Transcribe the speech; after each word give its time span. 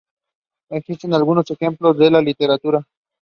Existen 0.71 1.13
algunos 1.13 1.45
ejemplos 1.51 1.95
en 1.99 2.13
la 2.13 2.21
literatura. 2.23 2.83